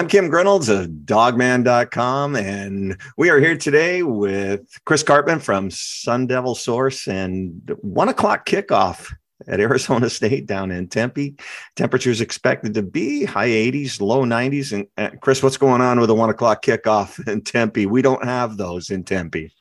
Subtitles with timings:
[0.00, 6.26] I'm Kim Grinolds of dawgman.com, and we are here today with Chris Karpman from Sun
[6.26, 9.12] Devil Source and one o'clock kickoff
[9.46, 11.36] at Arizona State down in Tempe.
[11.76, 14.88] Temperatures expected to be high 80s, low 90s.
[14.96, 17.84] And Chris, what's going on with the one o'clock kickoff in Tempe?
[17.84, 19.52] We don't have those in Tempe.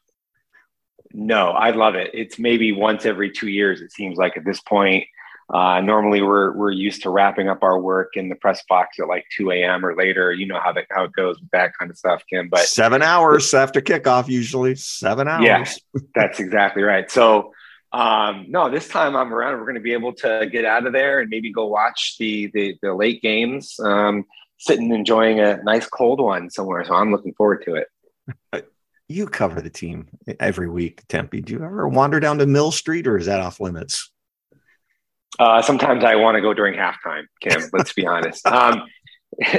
[1.12, 2.12] No, I love it.
[2.14, 5.04] It's maybe once every two years, it seems like at this point.
[5.52, 9.08] Uh, normally, we're we're used to wrapping up our work in the press box at
[9.08, 9.84] like 2 a.m.
[9.84, 10.32] or later.
[10.32, 12.50] You know how that how it goes with that kind of stuff, Kim.
[12.50, 15.44] But seven hours after kickoff, usually seven hours.
[15.44, 17.10] Yeah, that's exactly right.
[17.10, 17.54] So,
[17.92, 19.58] um, no, this time I'm around.
[19.58, 22.52] We're going to be able to get out of there and maybe go watch the
[22.54, 24.26] the, the late games, um,
[24.60, 26.86] sitting enjoying a nice cold one somewhere.
[26.86, 27.88] So I'm looking forward to it.
[29.12, 30.08] You cover the team
[30.40, 31.42] every week, Tempe.
[31.42, 34.12] Do you ever wander down to Mill Street, or is that off limits?
[35.40, 37.62] Uh, sometimes I want to go during halftime, Kim.
[37.74, 38.46] Let's be honest.
[38.60, 38.84] Um,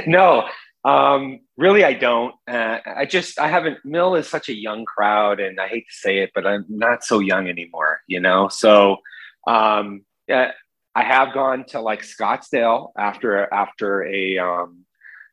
[0.05, 0.47] no,
[0.83, 2.35] um, really, I don't.
[2.47, 3.77] Uh, I just I haven't.
[3.85, 7.03] Mill is such a young crowd, and I hate to say it, but I'm not
[7.03, 8.01] so young anymore.
[8.05, 8.97] You know, so
[9.47, 10.51] um, yeah,
[10.93, 14.85] I have gone to like Scottsdale after after a um,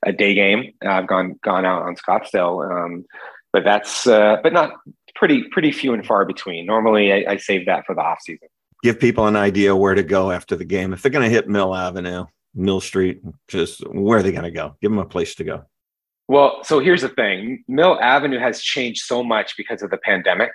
[0.06, 0.72] a day game.
[0.82, 3.04] I've gone gone out on Scottsdale, um,
[3.52, 4.72] but that's uh, but not
[5.14, 6.64] pretty pretty few and far between.
[6.64, 8.48] Normally, I, I save that for the off season
[8.82, 10.92] give people an idea where to go after the game.
[10.92, 14.50] If they're going to hit Mill Avenue, Mill Street, just where are they going to
[14.50, 14.76] go?
[14.80, 15.64] Give them a place to go.
[16.28, 20.52] Well, so here's the thing Mill Avenue has changed so much because of the pandemic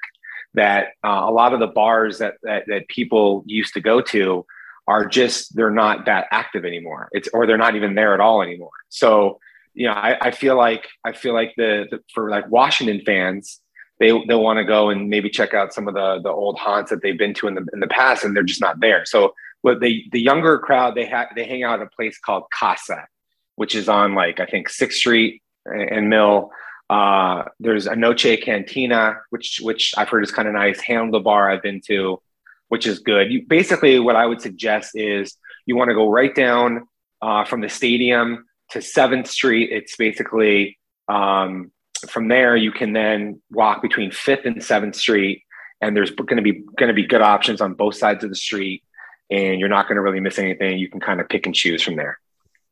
[0.53, 4.45] that uh, a lot of the bars that, that, that people used to go to
[4.87, 8.41] are just they're not that active anymore it's or they're not even there at all
[8.41, 9.39] anymore so
[9.73, 13.61] you know i, I feel like i feel like the, the for like washington fans
[13.99, 16.89] they they'll want to go and maybe check out some of the the old haunts
[16.89, 19.05] that they've been to in the in the past, and they're just not there.
[19.05, 22.43] So what the the younger crowd they have they hang out at a place called
[22.57, 23.07] Casa,
[23.55, 26.51] which is on like I think Sixth Street and Mill.
[26.89, 30.81] Uh, there's a Noche Cantina, which which I've heard is kind of nice.
[30.81, 32.21] Handlebar I've been to,
[32.67, 33.31] which is good.
[33.31, 36.87] You, basically, what I would suggest is you want to go right down
[37.21, 39.71] uh, from the stadium to Seventh Street.
[39.71, 41.71] It's basically um,
[42.09, 45.43] from there, you can then walk between Fifth and Seventh Street,
[45.81, 48.35] and there's going to be going to be good options on both sides of the
[48.35, 48.83] street,
[49.29, 50.77] and you're not going to really miss anything.
[50.77, 52.19] You can kind of pick and choose from there.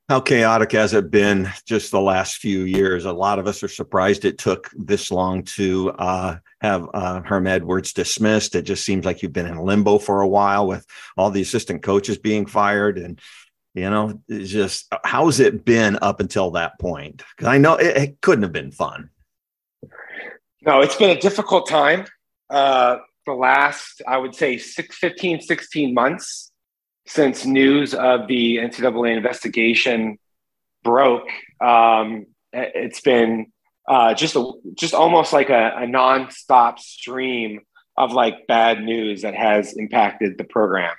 [0.09, 3.05] How chaotic has it been just the last few years?
[3.05, 7.47] A lot of us are surprised it took this long to uh, have uh, Herm
[7.47, 8.55] Edwards dismissed.
[8.55, 11.81] It just seems like you've been in limbo for a while with all the assistant
[11.81, 13.21] coaches being fired and
[13.73, 18.21] you know just how's it been up until that point because i know it, it,
[18.21, 19.09] couldn't have been fun
[20.61, 22.05] no, it's been a difficult time.
[22.49, 26.51] Uh, the last, I would say, six, 15, 16 months
[27.07, 30.17] since news of the NCAA investigation
[30.83, 31.27] broke.
[31.59, 33.51] Um, it's been
[33.87, 37.61] uh, just a, just almost like a, a nonstop stream
[37.97, 40.95] of like bad news that has impacted the program.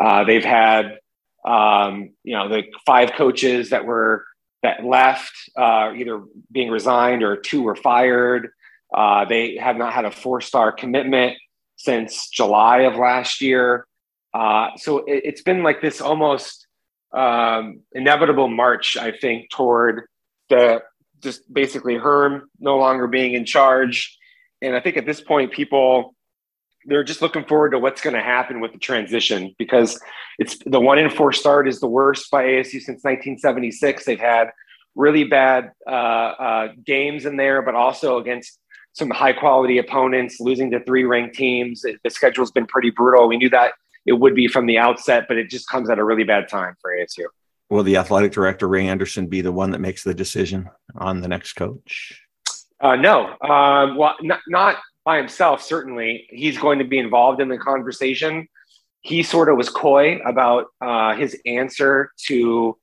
[0.00, 0.98] Uh, they've had,
[1.44, 4.24] um, you know, the five coaches that were
[4.64, 8.48] that left, uh, either being resigned or two were fired.
[8.92, 11.36] Uh, they have not had a four star commitment
[11.76, 13.86] since July of last year.
[14.32, 16.66] Uh, so it, has been like this almost
[17.12, 20.06] um, inevitable march, I think, toward
[20.48, 20.82] the
[21.22, 24.16] just basically Herm no longer being in charge.
[24.62, 26.13] And I think at this point, people
[26.86, 30.00] they're just looking forward to what's going to happen with the transition because
[30.38, 34.04] it's the one in four start is the worst by ASU since 1976.
[34.04, 34.50] They've had
[34.94, 38.58] really bad uh, uh, games in there, but also against
[38.92, 41.82] some high quality opponents, losing to three ranked teams.
[41.82, 43.28] The schedule's been pretty brutal.
[43.28, 43.72] We knew that
[44.06, 46.76] it would be from the outset, but it just comes at a really bad time
[46.80, 47.24] for ASU.
[47.70, 51.28] Will the athletic director, Ray Anderson, be the one that makes the decision on the
[51.28, 52.20] next coach?
[52.80, 56.26] Uh, no, um, well, not, not by himself, certainly.
[56.30, 58.48] He's going to be involved in the conversation.
[59.02, 62.76] He sort of was coy about uh, his answer to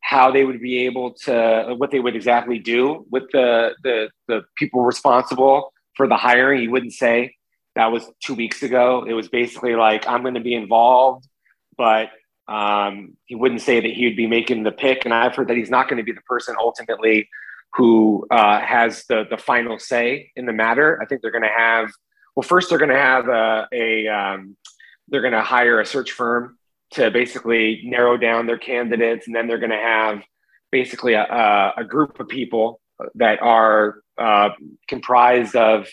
[0.00, 4.42] how they would be able to what they would exactly do with the the, the
[4.56, 6.60] people responsible for the hiring.
[6.60, 7.34] He wouldn't say
[7.74, 9.04] that was two weeks ago.
[9.08, 11.28] It was basically like I'm going to be involved,
[11.76, 12.10] but
[12.48, 15.04] um, he wouldn't say that he would be making the pick.
[15.04, 17.28] And I've heard that he's not going to be the person ultimately
[17.74, 20.98] who uh, has the the final say in the matter.
[21.02, 21.90] I think they're going to have
[22.38, 24.56] well, first they're going to have a, a um,
[25.08, 26.56] they're going to hire a search firm
[26.92, 30.22] to basically narrow down their candidates, and then they're going to have
[30.70, 32.80] basically a, a, group of people
[33.14, 34.50] that are uh,
[34.86, 35.88] comprised of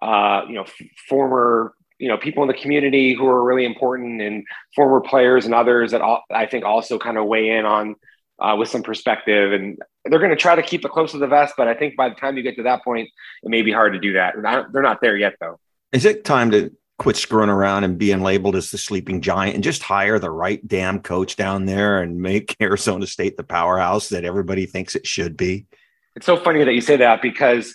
[0.00, 4.20] uh, you know f- former you know people in the community who are really important
[4.22, 4.44] and
[4.74, 7.96] former players and others that all, I think also kind of weigh in on
[8.38, 9.52] uh, with some perspective.
[9.52, 11.96] And they're going to try to keep it close to the vest, but I think
[11.96, 13.08] by the time you get to that point,
[13.42, 14.34] it may be hard to do that.
[14.72, 15.58] They're not there yet, though.
[15.92, 19.64] Is it time to quit screwing around and being labeled as the sleeping giant and
[19.64, 24.24] just hire the right damn coach down there and make Arizona State the powerhouse that
[24.24, 25.66] everybody thinks it should be?
[26.16, 27.74] It's so funny that you say that because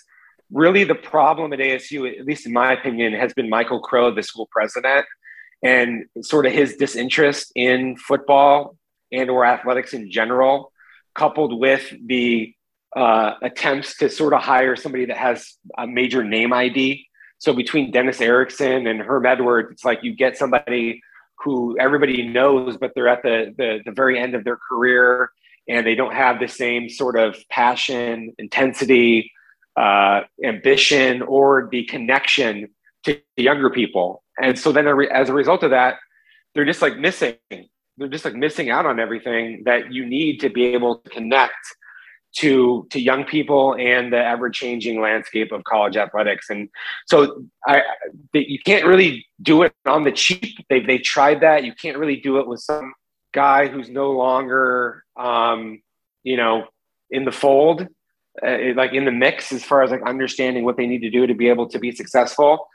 [0.52, 4.22] really the problem at ASU, at least in my opinion, has been Michael Crow, the
[4.22, 5.06] school president,
[5.62, 8.76] and sort of his disinterest in football
[9.10, 10.72] and or athletics in general,
[11.18, 12.54] coupled with the
[12.96, 17.06] uh, attempts to sort of hire somebody that has a major name ID.
[17.38, 21.02] So between Dennis Erickson and Herm Edwards, it's like you get somebody
[21.40, 25.30] who everybody knows, but they're at the, the, the very end of their career
[25.68, 29.30] and they don't have the same sort of passion, intensity,
[29.76, 32.68] uh, ambition, or the connection
[33.04, 34.22] to younger people.
[34.40, 35.96] And so then as a result of that,
[36.54, 37.36] they're just like missing.
[37.98, 41.56] They're just like missing out on everything that you need to be able to connect
[42.36, 46.50] to to young people and the ever changing landscape of college athletics.
[46.50, 46.68] And
[47.06, 47.82] so I
[48.32, 50.64] you can't really do it on the cheap.
[50.68, 51.64] They they tried that.
[51.64, 52.94] You can't really do it with some
[53.34, 55.82] guy who's no longer um,
[56.22, 56.66] you know
[57.10, 57.86] in the fold.
[58.40, 61.26] Uh, like in the mix as far as like understanding what they need to do
[61.26, 62.68] to be able to be successful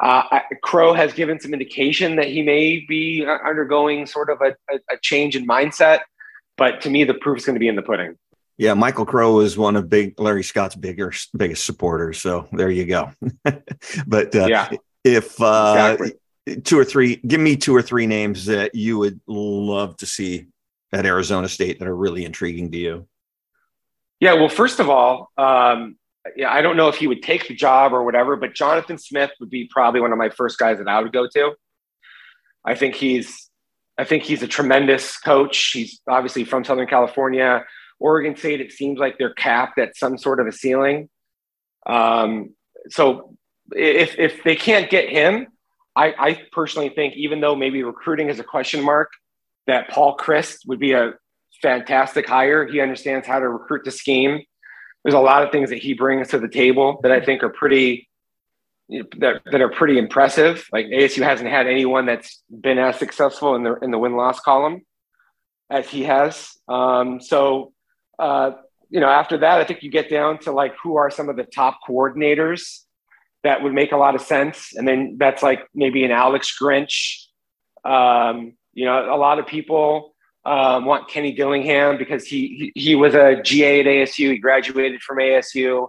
[0.00, 4.56] uh, Crow has given some indication that he may be uh, undergoing sort of a,
[4.72, 6.00] a, a change in mindset,
[6.56, 8.16] but to me, the proof is going to be in the pudding.
[8.56, 12.20] Yeah, Michael Crow is one of big Larry Scott's bigger biggest supporters.
[12.20, 13.10] So there you go.
[14.06, 14.70] but uh, yeah,
[15.02, 16.60] if uh, exactly.
[16.62, 20.46] two or three, give me two or three names that you would love to see
[20.92, 23.08] at Arizona State that are really intriguing to you.
[24.20, 25.96] Yeah, well, first of all, um,
[26.36, 29.30] yeah, I don't know if he would take the job or whatever, but Jonathan Smith
[29.40, 31.52] would be probably one of my first guys that I would go to.
[32.64, 33.50] I think he's
[33.96, 35.70] I think he's a tremendous coach.
[35.72, 37.64] He's obviously from Southern California.
[38.00, 41.08] Oregon State, it seems like they're capped at some sort of a ceiling.
[41.86, 42.54] Um,
[42.88, 43.36] so
[43.72, 45.48] if if they can't get him,
[45.94, 49.10] I, I personally think even though maybe recruiting is a question mark,
[49.66, 51.12] that Paul Chryst would be a
[51.62, 52.66] fantastic hire.
[52.66, 54.42] He understands how to recruit the scheme
[55.04, 57.50] there's a lot of things that he brings to the table that I think are
[57.50, 58.08] pretty
[58.88, 60.66] that, that are pretty impressive.
[60.72, 64.40] Like ASU hasn't had anyone that's been as successful in the in the win loss
[64.40, 64.82] column
[65.70, 66.50] as he has.
[66.68, 67.72] Um, so
[68.18, 68.52] uh,
[68.90, 71.36] you know, after that, I think you get down to like who are some of
[71.36, 72.80] the top coordinators
[73.42, 77.24] that would make a lot of sense, and then that's like maybe an Alex Grinch.
[77.84, 80.13] Um, you know, a lot of people
[80.46, 84.32] um, want Kenny Dillingham because he, he, was a GA at ASU.
[84.32, 85.88] He graduated from ASU.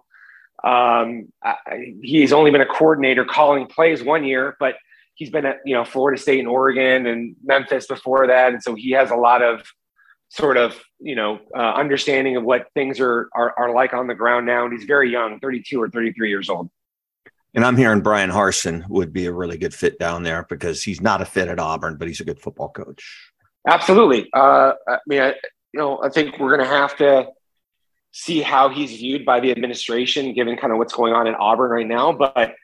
[0.64, 1.56] Um, I,
[2.02, 4.76] he's only been a coordinator calling plays one year, but
[5.16, 8.76] he's been at you know Florida State and Oregon and Memphis before that, and so
[8.76, 9.66] he has a lot of
[10.30, 14.16] sort of you know uh, understanding of what things are, are are like on the
[14.16, 14.66] ground now.
[14.66, 16.70] And he's very young, 32 or 33 years old.
[17.54, 21.00] And I'm hearing Bryan Harsin would be a really good fit down there because he's
[21.00, 23.32] not a fit at Auburn, but he's a good football coach.
[23.68, 24.30] Absolutely.
[24.34, 25.30] Uh, I mean, I,
[25.74, 27.28] you know, I think we're going to have to
[28.12, 31.70] see how he's viewed by the administration, given kind of what's going on in Auburn
[31.72, 32.14] right now.
[32.14, 32.56] But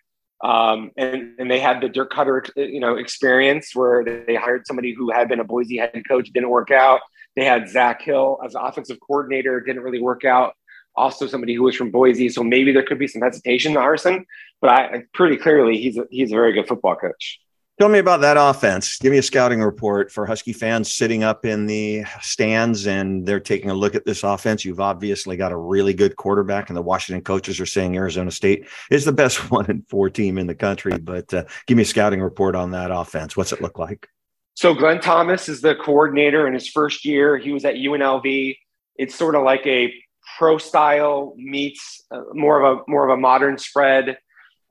[0.44, 4.94] um, and and they had the Dirk Koetter, you know, experience where they hired somebody
[4.94, 7.02] who had been a Boise head coach, didn't work out.
[7.36, 10.54] They had Zak Hill as offensive coordinator, didn't really work out.
[10.96, 14.24] Also, somebody who was from Boise, so maybe there could be some hesitation to Harsin.
[14.62, 17.41] But I pretty clearly he's a, he's a very good football coach.
[17.82, 19.00] Tell me about that offense.
[19.00, 23.40] Give me a scouting report for Husky fans sitting up in the stands and they're
[23.40, 24.64] taking a look at this offense.
[24.64, 28.68] You've obviously got a really good quarterback, and the Washington coaches are saying Arizona State
[28.92, 30.96] is the best one in four team in the country.
[31.00, 33.36] But uh, give me a scouting report on that offense.
[33.36, 34.08] What's it look like?
[34.54, 37.40] So, Glenn Thomas is the coordinator in his first year.
[37.40, 38.58] He was at UNLV.
[38.98, 39.92] It's sort of like a
[40.38, 44.18] pro style meets uh, more of a more of a modern spread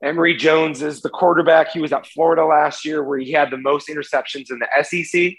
[0.03, 1.71] Emory Jones is the quarterback.
[1.71, 5.33] He was at Florida last year where he had the most interceptions in the SEC.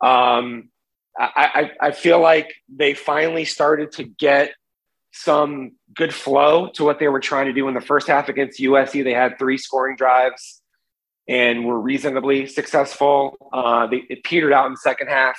[0.00, 0.70] Um,
[1.18, 4.52] I, I, I feel like they finally started to get
[5.12, 8.60] some good flow to what they were trying to do in the first half against
[8.60, 9.04] USC.
[9.04, 10.62] They had three scoring drives
[11.28, 13.36] and were reasonably successful.
[13.52, 15.38] Uh, they, it petered out in the second half.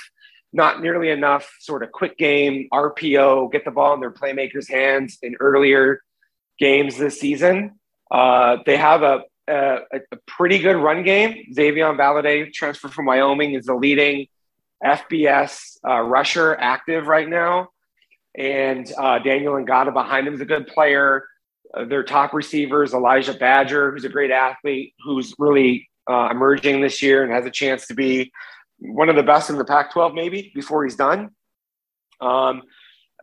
[0.53, 5.17] Not nearly enough sort of quick game, RPO, get the ball in their playmakers' hands
[5.21, 6.01] in earlier
[6.59, 7.79] games this season.
[8.11, 11.45] Uh, they have a, a, a, pretty good run game.
[11.55, 14.27] Xazavian Valladay, transfer from Wyoming, is the leading
[14.83, 17.69] FBS uh, rusher active right now.
[18.37, 21.25] And uh, Daniel Ngata behind him is a good player.
[21.73, 27.01] Uh, their top receivers, Elijah Badger, who's a great athlete, who's really uh, emerging this
[27.01, 28.31] year and has a chance to be
[28.79, 31.29] one of the best in the Pac 12, maybe before he's done.
[32.19, 32.63] Um,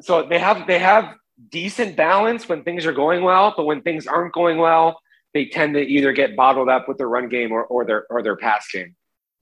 [0.01, 1.15] so they have they have
[1.51, 5.01] decent balance when things are going well, but when things aren't going well,
[5.35, 8.23] they tend to either get bottled up with their run game or, or their or
[8.23, 8.95] their pass game.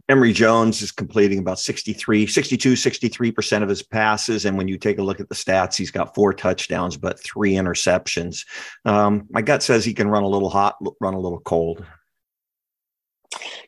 [0.08, 4.44] Emory Jones is completing about 63, 62, 63% of his passes.
[4.44, 7.54] And when you take a look at the stats, he's got four touchdowns, but three
[7.54, 8.46] interceptions.
[8.84, 11.84] Um, my gut says he can run a little hot, run a little cold.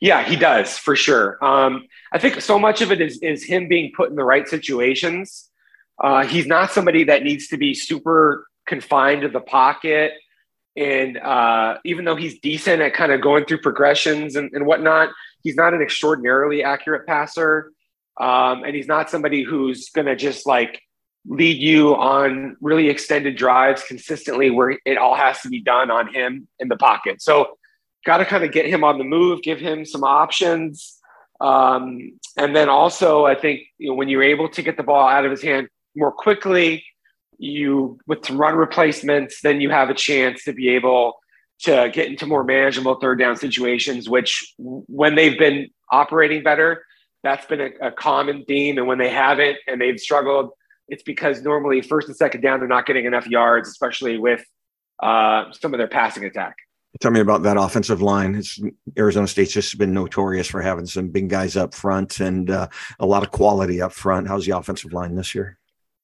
[0.00, 1.44] Yeah, he does for sure.
[1.44, 4.47] Um, I think so much of it is, is him being put in the right
[4.47, 5.48] situations.
[6.02, 10.12] Uh, he's not somebody that needs to be super confined to the pocket.
[10.76, 15.11] And uh, even though he's decent at kind of going through progressions and, and whatnot,
[15.43, 17.73] he's not an extraordinarily accurate passer.
[18.21, 20.81] Um, and he's not somebody who's going to just like
[21.26, 26.12] lead you on really extended drives consistently where it all has to be done on
[26.12, 27.21] him in the pocket.
[27.23, 27.59] So,
[28.07, 30.99] got to kind of get him on the move, give him some options.
[31.40, 35.07] Um, and then also, I think you know, when you're able to get the ball
[35.07, 36.85] out of his hand more quickly,
[37.38, 41.14] you with run replacements, then you have a chance to be able
[41.61, 46.85] to get into more manageable third down situations, which when they've been operating better,
[47.23, 48.78] that's been a, a, common theme.
[48.78, 50.50] And when they haven't and they've struggled,
[50.88, 54.45] it's because normally first and second down, they're not getting enough yards, especially with
[55.02, 56.55] uh, some of their passing attack.
[57.00, 58.35] Tell me about that offensive line.
[58.35, 58.59] It's,
[58.97, 63.07] Arizona State's just been notorious for having some big guys up front and uh, a
[63.07, 64.26] lot of quality up front.
[64.26, 65.59] How's the offensive line this year?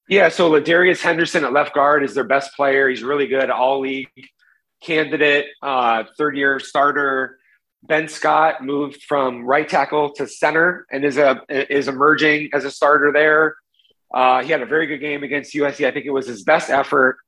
[0.09, 2.89] Yeah, so Ladarius Henderson at left guard is their best player.
[2.89, 4.09] He's really good, all league
[4.83, 7.39] candidate, uh, third year starter.
[7.83, 12.71] Ben Scott moved from right tackle to center and is a is emerging as a
[12.71, 13.57] starter there.
[14.13, 15.87] Uh, he had a very good game against USC.
[15.87, 17.19] I think it was his best effort.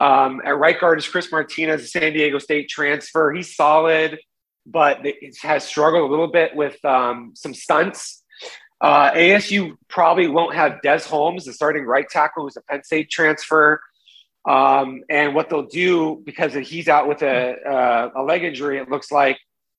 [0.00, 3.32] Um, at right guard is Chris Martinez, a San Diego State transfer.
[3.32, 4.18] He's solid,
[4.66, 5.04] but
[5.42, 8.22] has struggled a little bit with um, some stunts.
[8.80, 13.10] Uh, ASU probably won't have Des Holmes, the starting right tackle, who's a Penn State
[13.10, 13.80] transfer.
[14.48, 18.88] Um, and what they'll do, because he's out with a, uh, a leg injury, it
[18.88, 19.38] looks like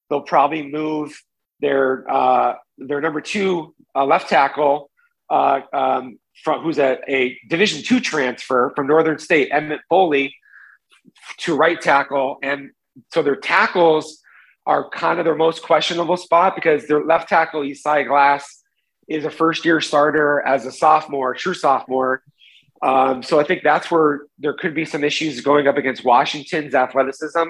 [0.10, 1.20] they'll probably move
[1.62, 4.90] their uh, their number two uh, left tackle,
[5.30, 10.36] uh, um, from, who's a, a Division two transfer from Northern State, Emmett Foley,
[11.40, 12.38] to right tackle.
[12.44, 12.72] And
[13.12, 14.22] so their tackles
[14.66, 18.59] are kind of their most questionable spot because their left tackle, Isaia Glass,
[19.10, 22.24] is a first year starter as a sophomore, true sophomore.
[22.82, 26.76] Um, so I think that's where there could be some issues going up against Washington's
[26.76, 27.50] athleticism.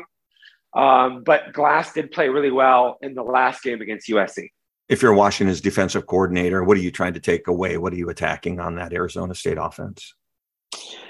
[0.75, 4.49] Um, but Glass did play really well in the last game against USC.
[4.87, 7.77] If you're Washington's defensive coordinator, what are you trying to take away?
[7.77, 10.15] What are you attacking on that Arizona State offense?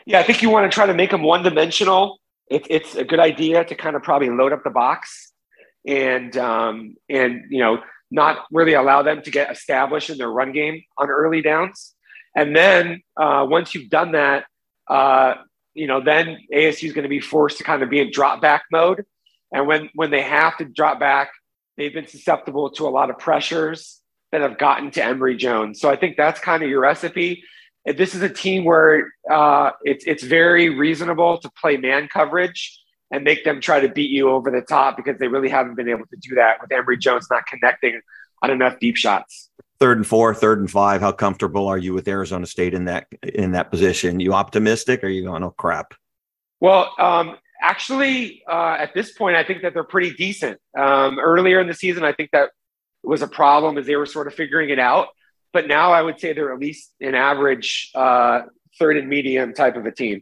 [0.05, 2.19] Yeah, I think you want to try to make them one dimensional.
[2.49, 5.31] It, it's a good idea to kind of probably load up the box
[5.87, 7.79] and um, and you know
[8.11, 11.93] not really allow them to get established in their run game on early downs.
[12.35, 14.45] And then uh, once you've done that,
[14.87, 15.35] uh,
[15.73, 18.41] you know, then ASU is going to be forced to kind of be in drop
[18.41, 19.05] back mode.
[19.51, 21.31] And when when they have to drop back,
[21.77, 24.01] they've been susceptible to a lot of pressures
[24.31, 25.79] that have gotten to Emory Jones.
[25.79, 27.43] So I think that's kind of your recipe.
[27.85, 32.79] This is a team where uh, it's it's very reasonable to play man coverage
[33.11, 35.89] and make them try to beat you over the top because they really haven't been
[35.89, 37.99] able to do that with Emory Jones not connecting
[38.41, 39.49] on enough deep shots.
[39.79, 41.01] Third and four, third and five.
[41.01, 44.19] How comfortable are you with Arizona State in that in that position?
[44.19, 45.93] You optimistic, or are you going, oh crap?
[46.59, 50.59] Well, um, actually, uh, at this point, I think that they're pretty decent.
[50.77, 52.49] Um, earlier in the season, I think that
[53.03, 55.07] was a problem as they were sort of figuring it out.
[55.53, 58.41] But now, I would say they're at least an average uh,
[58.77, 60.21] third and medium type of a team.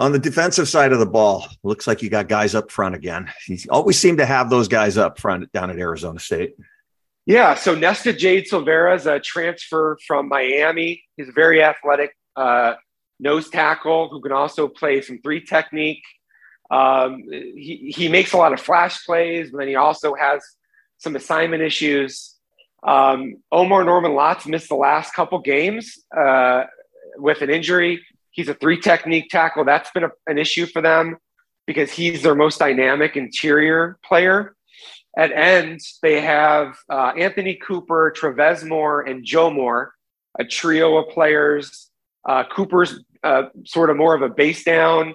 [0.00, 3.30] On the defensive side of the ball, looks like you got guys up front again.
[3.46, 6.56] You always seem to have those guys up front down at Arizona State.
[7.26, 11.04] Yeah, so Nesta Jade Silvera is a transfer from Miami.
[11.18, 12.74] He's a very athletic uh,
[13.20, 16.02] nose tackle who can also play some three technique.
[16.70, 20.42] Um, he, he makes a lot of flash plays, but then he also has
[20.96, 22.36] some assignment issues.
[22.82, 26.64] Um, Omarr Norman-Lott missed the last couple games uh,
[27.18, 28.02] with an injury.
[28.30, 29.64] He's a three technique tackle.
[29.64, 31.16] That's been a, an issue for them
[31.66, 34.54] because he's their most dynamic interior player.
[35.16, 39.92] At end, they have uh, Anthony Cooper, Travez Moore, and Joe Moore,
[40.38, 41.90] a trio of players.
[42.28, 45.14] Uh, Cooper's uh, sort of more of a base down,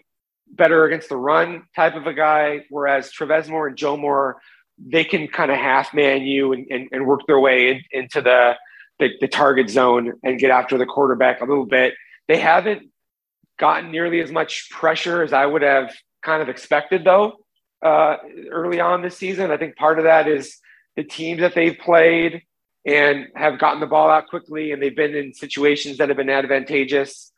[0.49, 4.37] better against the run type of a guy, whereas Travez Moore and Joe Moore,
[4.77, 8.21] they can kind of half man you and, and, and work their way in, into
[8.21, 8.55] the,
[8.99, 11.93] the, the target zone and get after the quarterback a little bit.
[12.27, 12.89] They haven't
[13.57, 17.33] gotten nearly as much pressure as I would have kind of expected, though,
[17.83, 18.17] uh,
[18.51, 19.51] early on this season.
[19.51, 20.57] I think part of that is
[20.95, 22.43] the teams that they've played
[22.85, 26.29] and have gotten the ball out quickly, and they've been in situations that have been
[26.29, 27.31] advantageous.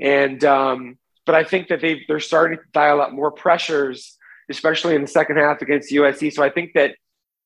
[0.00, 4.16] And um, but I think that they they're starting to dial up more pressures,
[4.48, 6.32] especially in the second half against USC.
[6.32, 6.94] So I think that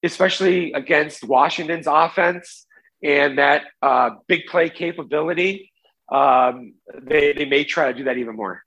[0.02, 2.66] especially against Washington's offense
[3.02, 5.71] and that uh, big play capability,
[6.10, 8.62] um, they, they may try to do that even more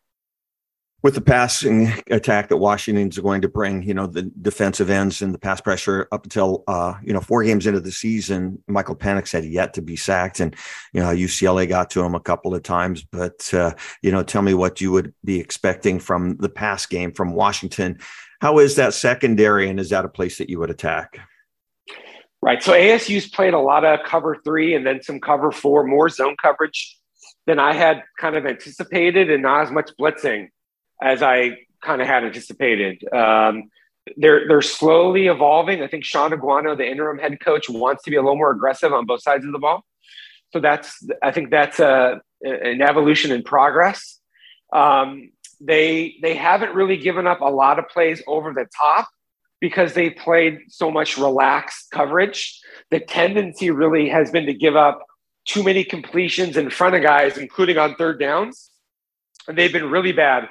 [1.06, 5.36] with the passing attack that Washington's going to bring, you know, the defensive ends and
[5.36, 9.32] the pass pressure up until, uh, you know, four games into the season, Michael Penix
[9.32, 10.40] had yet to be sacked.
[10.40, 10.56] And,
[10.94, 13.04] you know, UCLA got to him a couple of times.
[13.04, 17.12] But, uh, you know, tell me what you would be expecting from the pass game
[17.12, 18.00] from Washington.
[18.42, 19.70] How is that secondary?
[19.70, 21.20] And is that a place that you would attack?
[22.42, 22.64] Right.
[22.64, 26.36] So ASU's played a lot of cover three and then some cover four, more zone
[26.42, 26.98] coverage
[27.46, 30.50] than I had kind of anticipated and not as much blitzing
[31.02, 33.04] as I kind of had anticipated.
[33.14, 33.70] Um,
[34.18, 35.82] they're they're slowly evolving.
[35.82, 38.94] I think Shaun Aguano, the interim head coach, wants to be a little more aggressive
[38.94, 39.84] on both sides of the ball.
[40.54, 44.20] So that's I think that's a an evolution in progress.
[44.72, 49.08] Um, they they haven't really given up a lot of plays over the top
[49.60, 52.62] because they played so much relaxed coverage.
[52.92, 55.02] The tendency really has been to give up
[55.46, 58.72] too many completions in front of guys, including on third downs.
[59.48, 60.50] And they've been really bad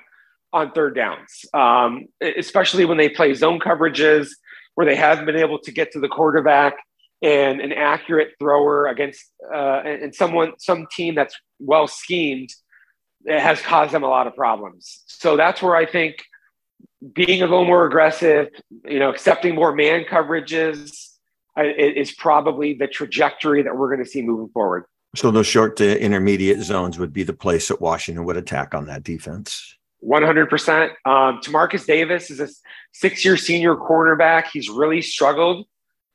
[0.52, 4.28] on third downs, um, especially when they play zone coverages
[4.74, 6.74] where they haven't been able to get to the quarterback
[7.22, 12.50] and an accurate thrower against uh, and someone some team that's well schemed
[13.26, 15.02] has caused them a lot of problems.
[15.06, 16.16] So that's where I think
[17.14, 18.48] being a little more aggressive,
[18.84, 20.90] you know, accepting more man coverages
[21.56, 24.84] is probably the trajectory that we're going to see moving forward.
[25.14, 28.86] So those short to intermediate zones would be the place that Washington would attack on
[28.86, 29.76] that defense.
[30.04, 30.90] 100%.
[31.04, 32.48] Um, Timarcus Davis is a
[32.92, 34.46] six year senior cornerback.
[34.52, 35.66] He's really struggled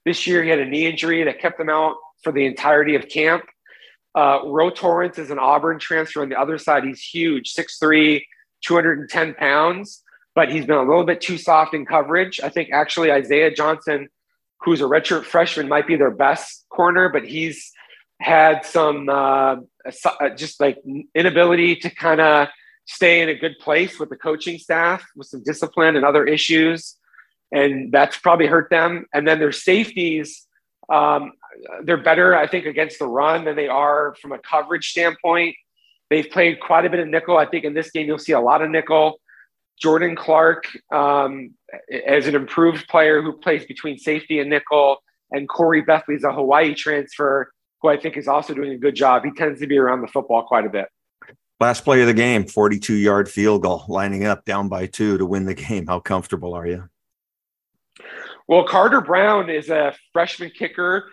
[0.06, 0.44] this year.
[0.44, 3.46] He had a knee injury that kept him out for the entirety of camp.
[4.16, 6.84] Uh, Ro Torrence is an Auburn transfer on the other side.
[6.84, 8.22] He's huge, 6'3,
[8.66, 10.04] 210 pounds,
[10.36, 12.40] but he's been a little bit too soft in coverage.
[12.42, 14.10] I think actually Isaiah Johnson,
[14.62, 17.72] who's a redshirt freshman, might be their best corner, but he's
[18.22, 19.56] had some uh,
[20.36, 20.78] just like
[21.16, 22.48] inability to kind of
[22.86, 26.96] stay in a good place with the coaching staff with some discipline and other issues.
[27.52, 29.06] And that's probably hurt them.
[29.14, 30.46] And then their safeties,
[30.92, 31.34] um,
[31.84, 35.56] they're better, I think, against the run than they are from a coverage standpoint.
[36.10, 37.38] They've played quite a bit of nickel.
[37.38, 39.20] I think in this game, you'll see a lot of nickel.
[39.82, 41.52] Jordan Clark, um,
[42.06, 44.98] as an improved player who plays between safety and nickel,
[45.32, 49.24] and Khoury Bethley's a Hawaii transfer who I think is also doing a good job.
[49.24, 50.88] He tends to be around the football quite a bit.
[51.60, 55.26] Last play of the game, 42 yard field goal, lining up down by two to
[55.26, 55.88] win the game.
[55.88, 56.90] How comfortable are you?
[58.48, 61.10] Well, Carter Brown is a freshman kicker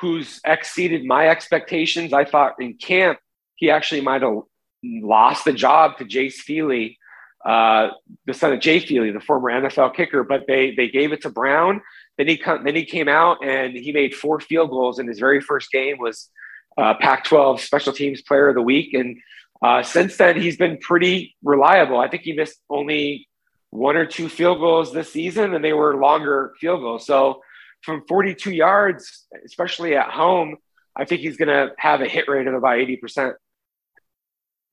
[0.00, 2.12] who's exceeded my expectations.
[2.12, 3.18] I thought in camp
[3.54, 4.40] he actually might have
[4.82, 6.98] lost the job to Jace Feely,
[7.44, 7.90] uh,
[8.26, 11.30] the son of Jay Feely, the former NFL kicker, but they they gave it to
[11.30, 11.80] Brown.
[12.18, 15.18] Then he come, then he came out and he made four field goals in his
[15.18, 15.98] very first game.
[15.98, 16.30] Was
[16.78, 19.16] uh, Pac-12 Special Teams Player of the Week, and
[19.62, 21.98] uh, since then, he's been pretty reliable.
[21.98, 23.28] I think he missed only
[23.70, 27.06] one or two field goals this season, and they were longer field goals.
[27.06, 27.40] So,
[27.82, 30.56] from 42 yards, especially at home,
[30.96, 33.34] I think he's going to have a hit rate of about 80%.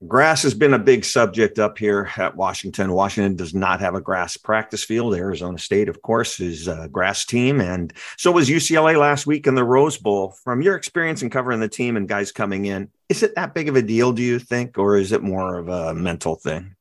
[0.06, 2.92] Grass has been a big subject up here at Washington.
[2.92, 5.14] Washington does not have a grass practice field.
[5.14, 7.60] Arizona State, of course, is a grass team.
[7.60, 10.30] And so was UCLA last week in the Rose Bowl.
[10.42, 13.68] From your experience in covering the team and guys coming in, is it that big
[13.68, 16.76] of a deal, do you think, or is it more of a mental thing?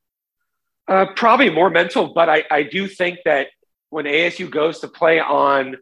[0.87, 3.47] Uh, probably more mental, but I, I do think that
[3.89, 5.75] when ASU goes to play on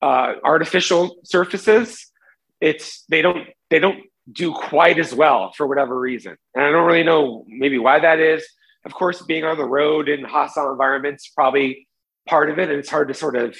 [0.00, 2.12] uh, artificial surfaces,
[2.60, 6.36] it's they don't they don't do quite as well for whatever reason.
[6.54, 8.46] And I don't really know maybe why that is.
[8.84, 11.88] Of course, being on the road in hostile environments probably
[12.28, 12.68] part of it.
[12.68, 13.56] And it's hard to sort of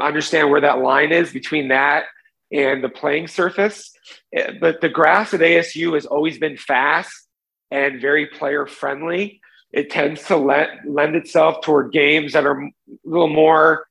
[0.00, 2.04] understand where that line is between that
[2.52, 3.92] and the playing surface.
[4.32, 7.12] Eh, but the grass at ASU has always been fast
[7.70, 9.40] and very player friendly.
[9.72, 12.70] It tends to let, lend itself toward games that are a
[13.04, 13.86] little more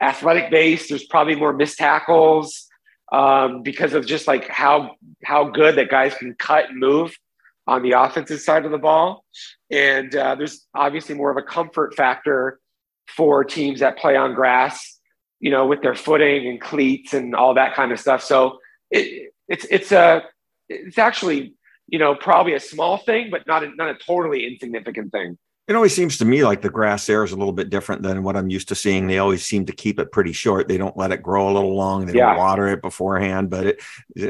[0.00, 0.90] athletic based.
[0.90, 2.65] There's probably more missed tackles
[3.12, 7.16] um, because of just like how how good that guys can cut and move
[7.66, 9.24] on the offensive side of the ball.
[9.70, 12.60] And uh, there's obviously more of a comfort factor
[13.08, 14.98] for teams that play on grass,
[15.40, 18.22] you know, with their footing and cleats and all that kind of stuff.
[18.22, 18.58] So
[18.90, 20.22] it, it's it's a
[20.68, 21.54] it's actually
[21.88, 25.38] you know probably a small thing, but not a, not a totally insignificant thing.
[25.68, 28.22] It always seems to me like the grass there is a little bit different than
[28.22, 29.08] what I'm used to seeing.
[29.08, 30.68] They always seem to keep it pretty short.
[30.68, 32.06] They don't let it grow a little long.
[32.06, 32.26] They yeah.
[32.26, 33.80] don't water it beforehand, but it,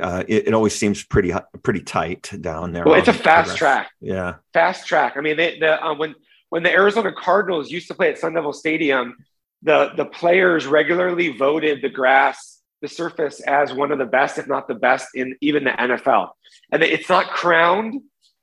[0.00, 2.84] uh, it, it always seems pretty pretty tight down there.
[2.84, 3.90] Well, it's a fast track.
[4.00, 5.18] Yeah, fast track.
[5.18, 6.14] I mean, they, the uh, when
[6.48, 9.18] when the Arizona Cardinals used to play at Sun Devil Stadium,
[9.62, 14.48] the the players regularly voted the grass, the surface, as one of the best, if
[14.48, 16.30] not the best, in even the NFL.
[16.72, 18.00] And it's not crowned;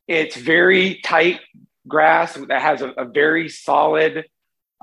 [0.08, 1.40] it's very tight
[1.88, 4.26] grass that has a, a very solid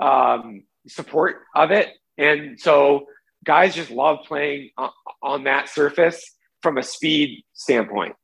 [0.00, 1.88] um, support of it.
[2.18, 3.06] And so
[3.44, 4.70] guys just love playing
[5.22, 6.22] on, that surface
[6.62, 8.14] from a speed standpoint.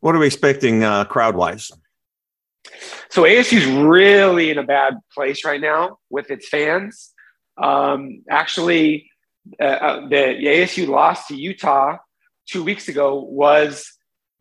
[0.00, 1.70] What are we expecting uh, crowd wise?
[3.10, 7.12] So ASU is really in a bad place right now with its fans.
[7.56, 9.10] Um, actually,
[9.60, 11.98] uh, uh the ASU loss to Utah
[12.46, 13.92] two weeks ago was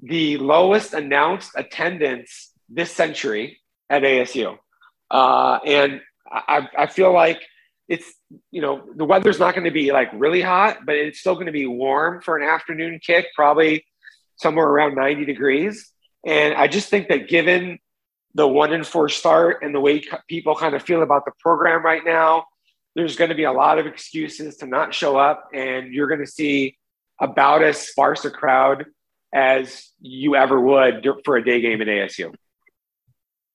[0.02, 4.58] the lowest announced attendance this century at ASU.
[5.10, 7.42] Uh, and I, I feel like
[7.88, 8.12] it's,
[8.52, 11.46] you know, the weather's not going to be like really hot, but it's still going
[11.46, 13.86] to be warm for an afternoon kick, probably
[14.38, 15.92] somewhere around 90 degrees.
[16.26, 17.80] And I just think that given
[18.34, 21.86] the one in four start and the way people kind of feel about the program
[21.86, 22.46] right now,
[22.96, 25.50] there's going to be a lot of excuses to not show up.
[25.54, 26.78] And you're going to see
[27.22, 28.86] about as sparse a crowd
[29.34, 32.34] as you ever would for a day game at ASU.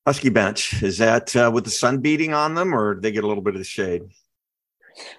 [0.06, 3.26] Husky bench is that uh, with the sun beating on them, or they get a
[3.26, 4.02] little bit of the shade?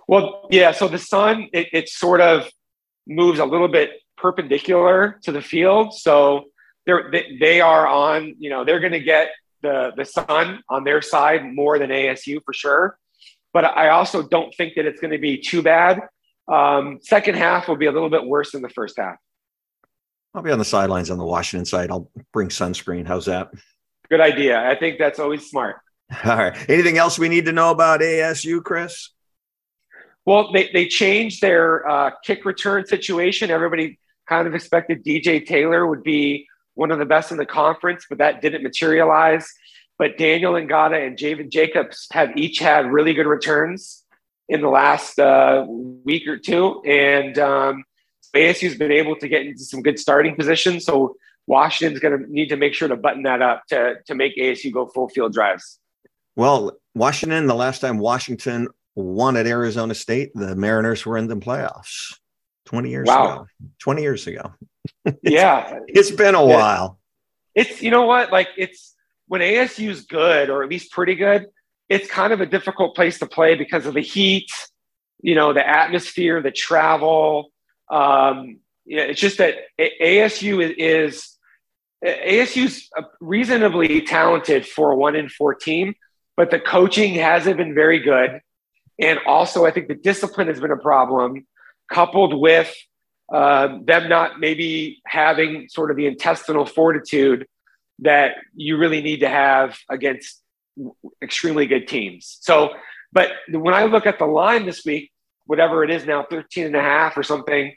[0.07, 0.71] Well, yeah.
[0.71, 2.49] So the sun it, it sort of
[3.07, 6.45] moves a little bit perpendicular to the field, so
[6.85, 8.35] they're they, they are on.
[8.39, 9.29] You know, they're going to get
[9.61, 12.97] the the sun on their side more than ASU for sure.
[13.53, 16.01] But I also don't think that it's going to be too bad.
[16.47, 19.17] Um, second half will be a little bit worse than the first half.
[20.33, 21.91] I'll be on the sidelines on the Washington side.
[21.91, 23.05] I'll bring sunscreen.
[23.05, 23.51] How's that?
[24.11, 24.61] Good idea.
[24.61, 25.77] I think that's always smart.
[26.25, 26.69] All right.
[26.69, 29.09] Anything else we need to know about ASU, Chris?
[30.25, 33.49] Well, they, they changed their uh, kick return situation.
[33.49, 33.97] Everybody
[34.27, 38.17] kind of expected DJ Taylor would be one of the best in the conference, but
[38.17, 39.49] that didn't materialize.
[39.97, 44.03] But Daniel Ngata and Javen Jacobs have each had really good returns
[44.49, 46.81] in the last uh, week or two.
[46.83, 47.85] And um,
[48.35, 50.83] ASU's been able to get into some good starting positions.
[50.83, 51.15] So
[51.47, 54.71] Washington's going to need to make sure to button that up to, to make ASU
[54.71, 55.79] go full field drives.
[56.35, 61.35] Well, Washington, the last time Washington won at Arizona State, the Mariners were in the
[61.35, 62.15] playoffs
[62.65, 63.33] 20 years wow.
[63.33, 63.47] ago.
[63.79, 64.53] 20 years ago.
[65.05, 65.79] it's, yeah.
[65.87, 66.99] It's been a while.
[67.53, 68.31] It's, you know what?
[68.31, 68.95] Like, it's
[69.27, 71.47] when ASU is good or at least pretty good,
[71.89, 74.49] it's kind of a difficult place to play because of the heat,
[75.21, 77.51] you know, the atmosphere, the travel.
[77.89, 81.30] Um, yeah, it's just that ASU is
[82.03, 85.93] ASU's reasonably talented for a one in four team,
[86.35, 88.41] but the coaching hasn't been very good.
[88.99, 91.45] And also, I think the discipline has been a problem,
[91.91, 92.73] coupled with
[93.31, 97.47] uh, them not maybe having sort of the intestinal fortitude
[97.99, 100.41] that you really need to have against
[101.21, 102.37] extremely good teams.
[102.41, 102.71] So,
[103.13, 105.11] but when I look at the line this week,
[105.45, 107.75] whatever it is now, 13 and a half or something,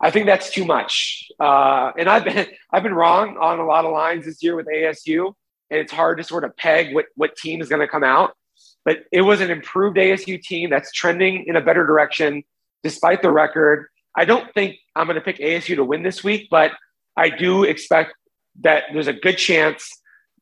[0.00, 1.28] I think that's too much.
[1.40, 4.66] Uh, and I've been I've been wrong on a lot of lines this year with
[4.66, 5.32] ASU,
[5.70, 8.36] and it's hard to sort of peg what what team is going to come out.
[8.84, 12.44] But it was an improved ASU team that's trending in a better direction
[12.82, 13.86] despite the record.
[14.16, 16.72] I don't think I'm going to pick ASU to win this week, but
[17.16, 18.14] I do expect
[18.60, 19.90] that there's a good chance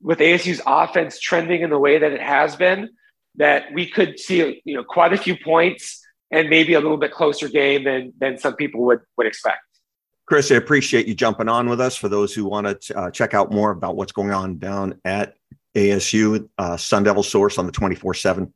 [0.00, 2.90] with ASU's offense trending in the way that it has been
[3.36, 6.03] that we could see you know quite a few points
[6.34, 9.60] and maybe a little bit closer game than than some people would would expect.
[10.26, 11.96] Chris, I appreciate you jumping on with us.
[11.96, 15.34] For those who want to uh, check out more about what's going on down at
[15.74, 18.52] ASU, uh, Sun Devil Source on the 24 7,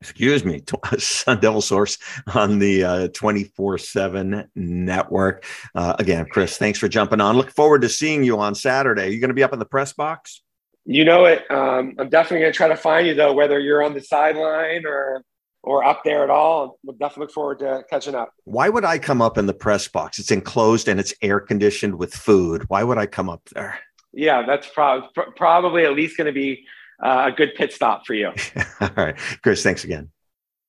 [0.00, 0.62] excuse me,
[0.98, 1.98] Sun Devil Source
[2.34, 5.44] on the uh, 24 7 network.
[5.74, 7.36] Uh, again, Chris, thanks for jumping on.
[7.36, 9.06] Look forward to seeing you on Saturday.
[9.06, 10.42] Are you going to be up in the press box?
[10.84, 11.50] You know it.
[11.50, 14.84] Um, I'm definitely going to try to find you, though, whether you're on the sideline
[14.86, 15.24] or
[15.64, 16.78] or up there at all.
[16.84, 18.32] We'll definitely look forward to catching up.
[18.44, 20.18] Why would I come up in the press box?
[20.18, 22.64] It's enclosed and it's air conditioned with food.
[22.68, 23.78] Why would I come up there?
[24.12, 26.66] Yeah, that's pro- probably at least going to be
[27.02, 28.28] uh, a good pit stop for you.
[28.80, 29.16] all right.
[29.42, 30.10] Chris, thanks again.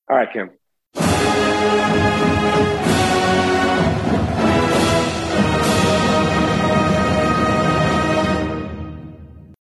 [0.10, 0.52] All right, Kim.